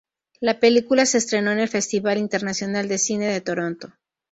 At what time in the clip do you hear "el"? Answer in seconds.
1.59-1.67